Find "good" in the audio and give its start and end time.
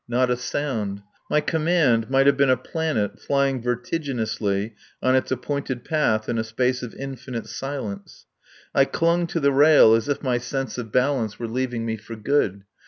12.15-12.63